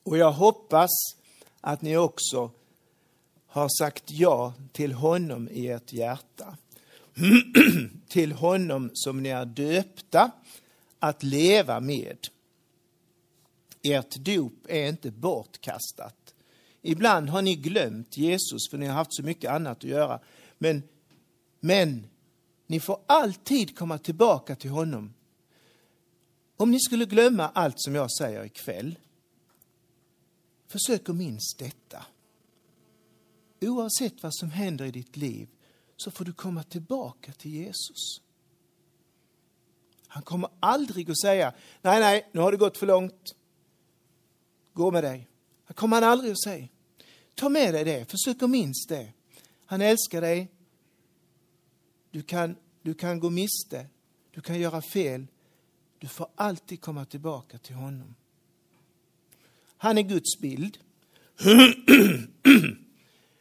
Och 0.03 0.19
jag 0.19 0.33
hoppas 0.33 0.91
att 1.61 1.83
ni 1.83 1.97
också 1.97 2.51
har 3.47 3.69
sagt 3.79 4.11
ja 4.11 4.55
till 4.73 4.93
honom 4.93 5.49
i 5.49 5.69
ert 5.69 5.93
hjärta. 5.93 6.57
till 8.09 8.33
honom 8.33 8.91
som 8.95 9.23
ni 9.23 9.29
är 9.29 9.45
döpta 9.45 10.31
att 10.99 11.23
leva 11.23 11.81
med. 11.81 12.19
Ert 13.83 14.17
dop 14.17 14.67
är 14.69 14.89
inte 14.89 15.11
bortkastat. 15.11 16.35
Ibland 16.83 17.29
har 17.29 17.43
ni 17.43 17.55
glömt 17.55 18.17
Jesus 18.17 18.71
för 18.71 18.79
ni 18.79 18.87
har 18.87 18.95
haft 18.95 19.15
så 19.15 19.23
mycket 19.23 19.51
annat 19.51 19.79
att 19.79 19.85
göra. 19.85 20.21
Men, 20.59 20.83
men 21.61 22.07
ni 22.66 22.81
får 22.81 23.00
alltid 23.07 23.78
komma 23.78 23.99
tillbaka 23.99 24.57
till 24.57 24.71
honom. 24.71 25.14
Om 26.57 26.71
ni 26.71 26.81
skulle 26.81 27.04
glömma 27.04 27.49
allt 27.49 27.81
som 27.81 27.95
jag 27.95 28.12
säger 28.12 28.45
ikväll, 28.45 28.99
försök 30.66 31.09
att 31.09 31.16
minnas 31.16 31.54
detta. 31.59 32.04
Oavsett 33.61 34.23
vad 34.23 34.35
som 34.35 34.50
händer 34.50 34.85
i 34.85 34.90
ditt 34.90 35.16
liv 35.16 35.49
så 35.97 36.11
får 36.11 36.25
du 36.25 36.33
komma 36.33 36.62
tillbaka 36.62 37.33
till 37.33 37.50
Jesus. 37.50 38.21
Han 40.07 40.23
kommer 40.23 40.50
aldrig 40.61 41.11
att 41.11 41.21
säga, 41.21 41.54
nej, 41.83 42.00
nej, 42.00 42.28
nu 42.33 42.40
har 42.40 42.52
det 42.52 42.59
gått 42.59 42.78
för 42.78 42.87
långt. 42.87 43.35
Gå 44.73 44.90
med 44.90 45.04
dig. 45.04 45.28
Det 45.66 45.75
kommer 45.75 45.97
han 45.97 46.11
aldrig 46.11 46.33
att 46.33 46.42
säga. 46.42 46.69
Ta 47.35 47.49
med 47.49 47.75
dig 47.75 47.85
det, 47.85 48.11
försök 48.11 48.42
att 48.42 48.50
minnas 48.50 48.87
det. 48.88 49.12
Han 49.66 49.81
älskar 49.81 50.21
dig. 50.21 50.52
Du 52.12 52.23
kan, 52.23 52.57
du 52.83 52.95
kan 52.95 53.21
gå 53.21 53.31
miste, 53.31 53.87
du 54.31 54.40
kan 54.40 54.61
göra 54.61 54.83
fel. 54.83 55.26
Du 55.99 56.09
får 56.09 56.28
alltid 56.35 56.81
komma 56.81 57.04
tillbaka 57.04 57.59
till 57.59 57.75
honom. 57.75 58.14
Han 59.76 59.99
är 59.99 60.02
Guds 60.02 60.38
bild. 60.40 60.78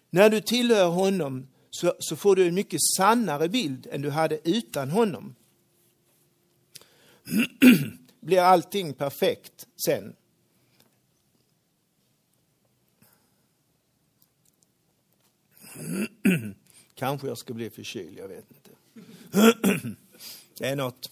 När 0.10 0.30
du 0.30 0.42
tillhör 0.42 0.90
honom 0.90 1.48
så, 1.70 1.94
så, 2.00 2.16
får 2.16 2.36
du 2.36 2.48
en 2.48 2.56
mycket 2.56 2.80
sannare 2.98 3.50
bild 3.50 3.88
än 3.92 4.02
du 4.02 4.10
hade 4.10 4.50
utan 4.50 4.90
honom. 4.90 5.36
Blir 8.20 8.42
allting 8.42 8.94
perfekt 8.94 9.68
sen? 9.86 10.16
Kanske 16.96 17.28
jag 17.28 17.38
ska 17.38 17.54
bli 17.54 17.70
förkyld, 17.70 18.18
jag 18.18 18.28
vet 18.28 18.52
inte. 18.52 18.61
Det 20.58 20.68
är 20.68 20.76
något. 20.76 21.12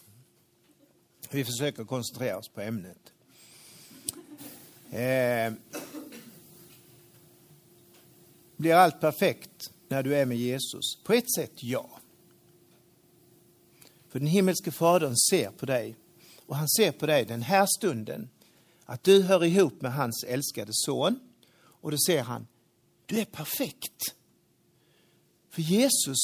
Vi 1.30 1.46
försöker 1.46 1.84
koncentrera 1.84 2.38
oss 2.38 2.48
på 2.48 2.62
ämnet. 2.62 3.14
Eh, 4.92 5.54
blir 8.58 8.74
allt 8.74 9.00
perfekt 9.00 9.72
när 9.88 10.04
du 10.04 10.16
är 10.16 10.26
med 10.26 10.38
Jesus? 10.38 10.98
På 11.04 11.14
ett 11.14 11.34
sätt, 11.34 11.52
ja. 11.56 12.00
För 14.10 14.20
den 14.20 14.28
himmelske 14.28 14.72
Fadern 14.72 15.16
ser 15.30 15.52
på 15.52 15.66
dig 15.66 15.96
och 16.46 16.56
han 16.56 16.70
ser 16.70 16.92
på 16.92 17.06
dig 17.06 17.26
den 17.26 17.42
här 17.42 17.68
stunden 17.78 18.30
att 18.86 19.04
du 19.04 19.24
hör 19.24 19.44
ihop 19.44 19.82
med 19.82 19.94
hans 19.94 20.24
älskade 20.24 20.72
son 20.74 21.20
och 21.60 21.92
då 21.92 21.98
ser 22.08 22.22
han, 22.22 22.48
du 23.06 23.20
är 23.20 23.26
perfekt. 23.26 24.16
För 25.50 25.62
Jesus, 25.62 26.20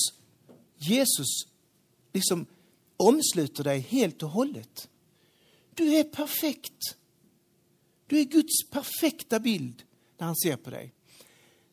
Jesus 0.75 1.54
liksom 2.15 2.45
omsluter 2.97 3.63
dig 3.63 3.79
helt 3.79 4.23
och 4.23 4.29
hållet. 4.29 4.89
Du 5.73 5.95
är 5.95 6.03
perfekt. 6.03 6.97
Du 8.07 8.19
är 8.19 8.23
Guds 8.23 8.69
perfekta 8.69 9.39
bild 9.39 9.83
när 10.17 10.25
han 10.25 10.35
ser 10.35 10.55
på 10.55 10.69
dig. 10.69 10.93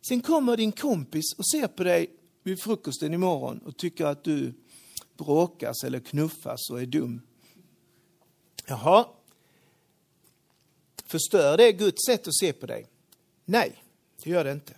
Sen 0.09 0.21
kommer 0.21 0.57
din 0.57 0.73
kompis 0.73 1.25
och 1.39 1.49
ser 1.49 1.67
på 1.67 1.85
dig 1.85 2.11
vid 2.43 2.63
frukosten 2.63 3.15
imorgon 3.15 3.59
och 3.59 3.77
tycker 3.77 4.05
att 4.05 4.25
du 4.25 4.55
bråkas 5.17 5.85
eller 5.85 6.01
knuffas 6.01 6.71
och 6.71 6.83
är 6.83 6.87
dum. 6.87 7.21
Jaha, 8.67 9.09
förstör 11.05 11.57
det 11.57 11.73
Guds 11.73 12.07
sätt 12.07 12.27
att 12.27 12.37
se 12.37 12.53
på 12.53 12.67
dig? 12.67 12.87
Nej, 13.45 13.83
det 14.23 14.31
gör 14.31 14.45
det 14.45 14.53
inte. 14.53 14.75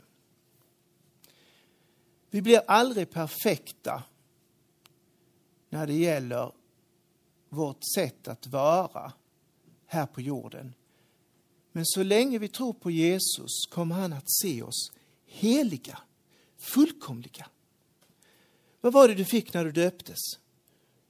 Vi 2.30 2.42
blir 2.42 2.62
aldrig 2.66 3.10
perfekta 3.10 4.02
när 5.74 5.86
det 5.86 5.94
gäller 5.94 6.52
vårt 7.48 7.84
sätt 7.94 8.28
att 8.28 8.46
vara 8.46 9.12
här 9.86 10.06
på 10.06 10.20
jorden. 10.20 10.74
Men 11.72 11.86
så 11.86 12.02
länge 12.02 12.38
vi 12.38 12.48
tror 12.48 12.72
på 12.72 12.90
Jesus 12.90 13.66
kommer 13.70 13.94
han 13.94 14.12
att 14.12 14.32
se 14.40 14.62
oss 14.62 14.92
heliga, 15.26 15.98
fullkomliga. 16.56 17.46
Vad 18.80 18.92
var 18.92 19.08
det 19.08 19.14
du 19.14 19.24
fick 19.24 19.54
när 19.54 19.64
du 19.64 19.72
döptes? 19.72 20.18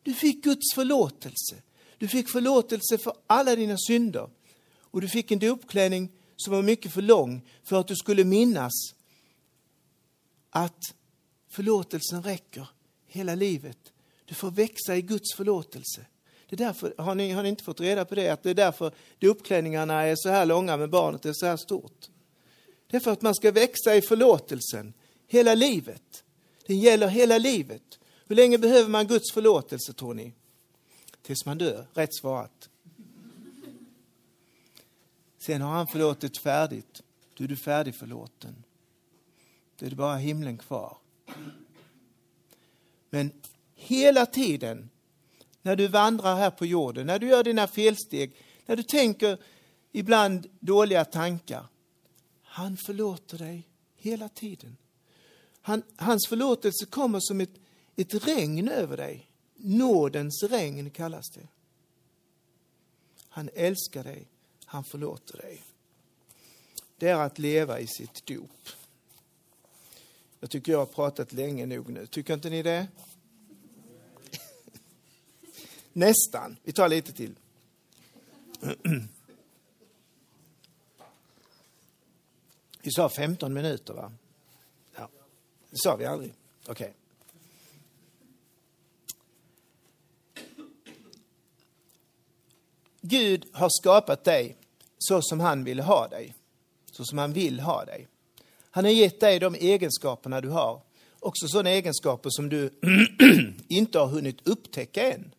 Du 0.03 0.15
fick 0.15 0.45
Guds 0.45 0.75
förlåtelse. 0.75 1.63
Du 1.99 2.09
fick 2.09 2.29
förlåtelse 2.29 2.99
för 2.99 3.13
alla 3.27 3.57
dina 3.57 3.77
synder. 3.79 4.31
Och 4.79 5.01
du 5.01 5.09
fick 5.09 5.31
en 5.31 5.39
dopklänning 5.39 6.13
som 6.37 6.53
var 6.53 6.63
mycket 6.63 6.93
för 6.93 7.03
lång 7.03 7.43
för 7.63 7.81
att 7.81 7.89
du 7.89 7.97
skulle 7.97 8.25
minnas 8.25 8.95
att 10.51 10.95
förlåtelsen 11.49 12.23
räcker 12.23 12.69
hela 13.07 13.35
livet. 13.35 13.94
Du 14.25 14.35
får 14.35 14.51
växa 14.51 14.97
i 14.97 15.03
Guds 15.03 15.35
förlåtelse. 15.35 16.07
Det 16.49 16.57
är 16.57 16.67
därför, 16.67 16.95
har 16.99 17.15
ni, 17.15 17.31
har 17.31 17.43
ni 17.43 17.49
inte 17.49 17.65
fått 17.65 17.81
reda 17.81 18.05
på 18.05 18.15
det? 18.15 18.29
Att 18.29 18.43
det 18.43 18.51
är 18.51 18.55
därför 18.55 18.93
uppklädningarna 19.21 20.03
är 20.03 20.17
så 20.17 20.29
här 20.29 20.47
långa 20.47 20.77
men 20.77 20.91
barnet 20.91 21.25
är 21.25 21.33
så 21.33 21.47
här 21.47 21.57
stort. 21.57 22.09
Det 22.87 22.97
är 22.97 23.01
för 23.01 23.13
att 23.13 23.23
man 23.23 23.35
ska 23.35 23.53
växa 23.53 23.97
i 23.97 24.03
förlåtelsen 24.03 24.95
hela 25.27 25.55
livet. 25.55 26.25
Den 26.67 26.79
gäller 26.79 27.09
hela 27.09 27.39
livet. 27.39 27.99
Hur 28.27 28.37
länge 28.37 28.59
behöver 28.59 28.91
man 28.91 29.07
Guds 29.07 29.33
förlåtelse 29.33 29.93
tror 29.93 30.15
ni? 30.15 30.33
Tills 31.23 31.47
man 31.47 31.59
dör, 31.59 31.87
rätt 31.95 32.15
svarat. 32.15 32.69
Sen 35.39 35.63
har 35.63 35.71
han 35.71 35.87
förlåtit 35.87 36.39
färdigt. 36.39 37.03
Då 37.35 37.45
är 37.45 37.49
du 37.49 37.57
färdigförlåten. 37.57 38.65
Då 39.79 39.87
är 39.87 39.91
det 39.91 39.97
bara 39.97 40.17
himlen 40.17 40.59
kvar. 40.59 40.97
Men 43.11 43.31
hela 43.85 44.27
tiden 44.27 44.91
när 45.63 45.77
du 45.77 45.89
vandrar 45.89 46.37
här 46.37 46.51
på 46.51 46.67
jorden, 46.67 47.07
när 47.07 47.19
du 47.19 47.29
gör 47.29 47.45
dina 47.45 47.67
felsteg, 47.67 48.37
när 48.67 48.77
du 48.77 48.83
tänker 48.83 49.39
ibland 49.93 50.47
dåliga 50.61 51.05
tankar. 51.05 51.67
Han 52.43 52.77
förlåter 52.77 53.39
dig 53.39 53.69
hela 53.97 54.29
tiden. 54.29 54.77
Han, 55.61 55.83
hans 55.97 56.27
förlåtelse 56.29 56.87
kommer 56.87 57.21
som 57.21 57.41
ett, 57.41 57.55
ett 57.97 58.27
regn 58.27 58.69
över 58.69 58.97
dig. 58.97 59.29
Nådens 59.57 60.43
regn 60.43 60.91
kallas 60.91 61.31
det. 61.35 61.49
Han 63.29 63.51
älskar 63.55 64.05
dig, 64.05 64.29
han 64.65 64.85
förlåter 64.85 65.37
dig. 65.37 65.63
Det 66.97 67.09
är 67.09 67.17
att 67.17 67.39
leva 67.39 67.81
i 67.81 67.87
sitt 67.87 68.27
dop. 68.27 68.69
Jag 70.41 70.51
tycker 70.51 70.73
jag 70.73 70.79
har 70.79 70.87
pratat 70.87 71.33
länge 71.33 71.67
nog 71.67 71.89
nu. 71.89 72.07
Tycker 72.07 72.35
inte 72.35 72.51
ni 72.51 72.63
det? 72.63 72.87
Nästan. 75.95 76.57
Vi 76.63 76.73
tar 76.73 76.89
lite 76.89 77.13
till. 77.13 77.35
Vi 82.83 82.91
sa 82.91 83.09
15 83.09 83.55
minuter, 83.55 83.95
va? 83.95 84.13
Ja. 84.97 85.09
Det 85.71 85.79
sa 85.79 85.97
vi 85.97 86.05
aldrig. 86.05 86.35
Okej. 86.67 86.73
Okay. 86.73 86.93
Gud 93.01 93.47
har 93.53 93.69
skapat 93.81 94.25
dig 94.25 94.57
så 94.99 95.23
som 95.23 95.41
han 95.41 95.65
vill 95.65 95.81
ha 95.81 96.09
dig. 96.09 96.35
Så 96.93 97.05
som 97.05 97.19
han 97.19 97.33
vill 97.33 97.61
ha 97.61 97.85
dig. 97.85 98.09
Han 98.71 98.85
har 98.85 98.93
gett 98.93 99.21
dig 99.21 99.39
de 99.39 99.55
egenskaperna 99.55 100.41
du 100.41 100.49
har. 100.49 100.81
Också 101.21 101.49
sådana 101.49 101.71
egenskaper 101.71 102.31
som 102.31 102.49
du 102.49 102.71
inte 103.69 103.99
har 103.99 104.07
hunnit 104.07 104.49
upptäcka 104.49 105.13
än. 105.13 105.35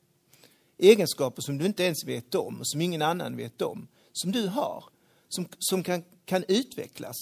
Egenskaper 0.78 1.42
som 1.42 1.58
du 1.58 1.66
inte 1.66 1.84
ens 1.84 2.06
vet 2.06 2.36
om, 2.36 2.60
som 2.64 2.82
ingen 2.82 3.02
annan 3.02 3.38
vet 3.38 3.62
om. 3.62 3.88
Som 4.14 4.32
du 4.32 4.48
har, 4.48 4.84
som, 5.30 5.48
som 5.60 5.84
kan, 5.84 6.04
kan 6.26 6.44
utvecklas. 6.48 7.16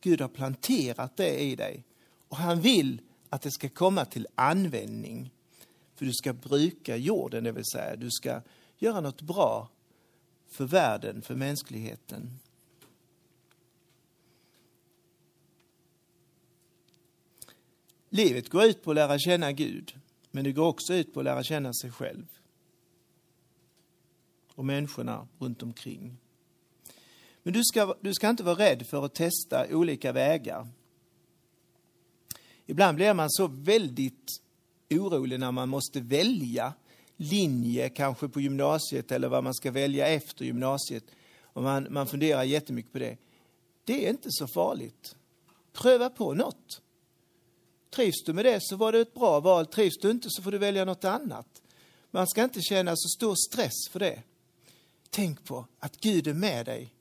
Gud 0.00 0.20
har 0.20 0.28
planterat 0.28 1.16
det 1.16 1.38
i 1.38 1.56
dig 1.56 1.84
och 2.28 2.36
han 2.36 2.60
vill 2.60 3.00
att 3.28 3.42
det 3.42 3.50
ska 3.50 3.68
komma 3.68 4.04
till 4.04 4.26
användning. 4.34 5.30
För 5.94 6.04
du 6.04 6.12
ska 6.12 6.32
bruka 6.32 6.96
jorden, 6.96 7.44
det 7.44 7.52
vill 7.52 7.64
säga 7.64 7.96
du 7.96 8.10
ska 8.10 8.40
göra 8.78 9.00
något 9.00 9.22
bra 9.22 9.68
för 10.48 10.64
världen, 10.64 11.22
för 11.22 11.34
mänskligheten. 11.34 12.38
Livet 18.08 18.48
går 18.48 18.64
ut 18.64 18.82
på 18.82 18.90
att 18.90 18.94
lära 18.94 19.18
känna 19.18 19.52
Gud, 19.52 20.00
men 20.32 20.44
det 20.44 20.52
går 20.52 20.66
också 20.66 20.94
ut 20.94 21.14
på 21.14 21.20
att 21.20 21.24
lära 21.24 21.42
känna 21.42 21.72
sig 21.72 21.90
själv 21.90 22.26
och 24.54 24.64
människorna 24.64 25.28
runt 25.38 25.62
omkring. 25.62 26.16
Men 27.42 27.52
du 27.52 27.64
ska, 27.64 27.94
du 28.00 28.14
ska 28.14 28.30
inte 28.30 28.42
vara 28.42 28.58
rädd 28.58 28.86
för 28.86 29.04
att 29.04 29.14
testa 29.14 29.66
olika 29.70 30.12
vägar. 30.12 30.68
Ibland 32.66 32.96
blir 32.96 33.14
man 33.14 33.30
så 33.30 33.46
väldigt 33.46 34.40
orolig 34.90 35.40
när 35.40 35.52
man 35.52 35.68
måste 35.68 36.00
välja 36.00 36.74
linje, 37.16 37.88
kanske 37.88 38.28
på 38.28 38.40
gymnasiet 38.40 39.12
eller 39.12 39.28
vad 39.28 39.44
man 39.44 39.54
ska 39.54 39.70
välja 39.70 40.06
efter 40.06 40.44
gymnasiet. 40.44 41.04
Och 41.42 41.62
man, 41.62 41.86
man 41.90 42.06
funderar 42.06 42.42
jättemycket 42.42 42.92
på 42.92 42.98
det. 42.98 43.16
Det 43.84 44.06
är 44.06 44.10
inte 44.10 44.28
så 44.30 44.46
farligt. 44.54 45.16
Pröva 45.72 46.10
på 46.10 46.34
något. 46.34 46.82
Trivs 47.94 48.22
du 48.26 48.32
med 48.32 48.44
det 48.44 48.58
så 48.62 48.76
var 48.76 48.92
det 48.92 49.00
ett 49.00 49.14
bra 49.14 49.40
val. 49.40 49.66
Trivs 49.66 49.98
du 49.98 50.10
inte 50.10 50.28
så 50.30 50.42
får 50.42 50.52
du 50.52 50.58
välja 50.58 50.84
något 50.84 51.04
annat. 51.04 51.62
Man 52.10 52.26
ska 52.26 52.44
inte 52.44 52.60
känna 52.60 52.96
så 52.96 53.08
stor 53.08 53.34
stress 53.34 53.88
för 53.90 53.98
det. 54.00 54.22
Tänk 55.10 55.44
på 55.44 55.66
att 55.78 55.96
Gud 55.96 56.26
är 56.26 56.34
med 56.34 56.66
dig 56.66 56.94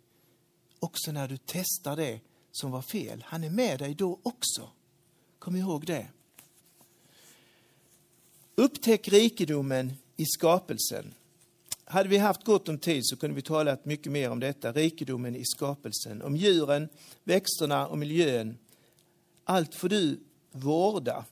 också 0.79 1.11
när 1.11 1.27
du 1.27 1.37
testar 1.45 1.95
det 1.95 2.19
som 2.51 2.71
var 2.71 2.81
fel. 2.81 3.23
Han 3.27 3.43
är 3.43 3.49
med 3.49 3.79
dig 3.79 3.93
då 3.93 4.19
också. 4.23 4.69
Kom 5.39 5.55
ihåg 5.55 5.85
det. 5.85 6.07
Upptäck 8.55 9.07
rikedomen 9.07 9.93
i 10.17 10.25
skapelsen. 10.25 11.13
Hade 11.83 12.09
vi 12.09 12.17
haft 12.17 12.43
gott 12.43 12.69
om 12.69 12.77
tid 12.77 13.01
så 13.05 13.17
kunde 13.17 13.35
vi 13.35 13.41
talat 13.41 13.85
mycket 13.85 14.11
mer 14.11 14.29
om 14.29 14.39
detta, 14.39 14.71
rikedomen 14.71 15.35
i 15.35 15.45
skapelsen. 15.45 16.21
Om 16.21 16.35
djuren, 16.35 16.89
växterna 17.23 17.87
och 17.87 17.97
miljön. 17.97 18.57
Allt 19.43 19.75
får 19.75 19.89
du 19.89 20.19
vårda 20.51 21.25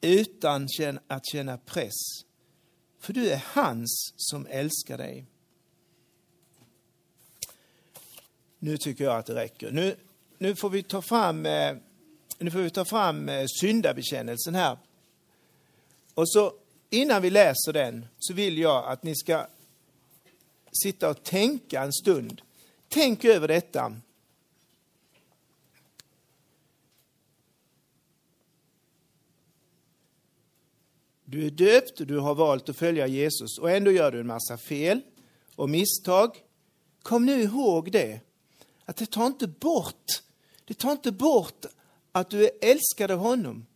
utan 0.00 0.68
att 1.06 1.26
känna 1.26 1.58
press. 1.58 1.94
För 2.98 3.12
du 3.12 3.30
är 3.30 3.44
hans 3.46 4.12
som 4.16 4.46
älskar 4.46 4.98
dig. 4.98 5.26
Nu 8.58 8.76
tycker 8.76 9.04
jag 9.04 9.18
att 9.18 9.26
det 9.26 9.34
räcker. 9.34 9.70
Nu, 9.70 9.96
nu 10.38 10.56
får 10.56 10.70
vi 10.70 10.82
ta 10.82 11.02
fram, 11.02 11.46
eh, 11.46 11.76
nu 12.38 12.50
får 12.50 12.58
vi 12.58 12.70
ta 12.70 12.84
fram 12.84 13.28
eh, 13.28 13.46
syndabekännelsen 13.60 14.54
här. 14.54 14.78
Och 16.14 16.30
så 16.30 16.52
innan 16.90 17.22
vi 17.22 17.30
läser 17.30 17.72
den 17.72 18.06
så 18.18 18.34
vill 18.34 18.58
jag 18.58 18.84
att 18.88 19.02
ni 19.02 19.16
ska 19.16 19.46
sitta 20.82 21.10
och 21.10 21.22
tänka 21.22 21.82
en 21.82 21.92
stund. 21.92 22.42
Tänk 22.88 23.24
över 23.24 23.48
detta. 23.48 23.96
Du 31.30 31.46
är 31.46 31.50
döpt 31.50 32.00
och 32.00 32.06
du 32.06 32.18
har 32.18 32.34
valt 32.34 32.68
att 32.68 32.76
följa 32.76 33.06
Jesus 33.06 33.58
och 33.58 33.70
ändå 33.70 33.90
gör 33.90 34.12
du 34.12 34.20
en 34.20 34.26
massa 34.26 34.56
fel 34.56 35.00
och 35.56 35.70
misstag. 35.70 36.36
Kom 37.02 37.26
nu 37.26 37.42
ihåg 37.42 37.92
det, 37.92 38.20
att 38.84 38.96
det 38.96 39.06
tar 39.06 39.26
inte 39.26 39.46
bort, 39.46 40.22
det 40.64 40.74
tar 40.74 40.92
inte 40.92 41.12
bort 41.12 41.66
att 42.12 42.30
du 42.30 42.44
är 42.44 42.50
älskad 42.60 43.10
av 43.10 43.18
honom. 43.18 43.66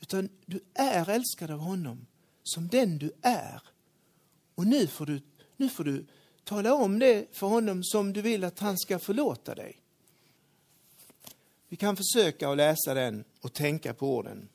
Utan 0.00 0.28
du 0.46 0.60
är 0.74 1.10
älskad 1.10 1.50
av 1.50 1.58
honom 1.58 2.06
som 2.42 2.68
den 2.68 2.98
du 2.98 3.12
är. 3.22 3.62
Och 4.54 4.66
nu 4.66 4.86
får 4.86 5.06
du, 5.06 5.20
nu 5.56 5.68
får 5.68 5.84
du 5.84 6.06
tala 6.44 6.74
om 6.74 6.98
det 6.98 7.26
för 7.32 7.46
honom 7.46 7.84
som 7.84 8.12
du 8.12 8.22
vill 8.22 8.44
att 8.44 8.58
han 8.58 8.78
ska 8.78 8.98
förlåta 8.98 9.54
dig. 9.54 9.80
Vi 11.68 11.76
kan 11.76 11.96
försöka 11.96 12.48
att 12.48 12.56
läsa 12.56 12.94
den 12.94 13.24
och 13.40 13.52
tänka 13.52 13.94
på 13.94 14.16
orden. 14.16 14.48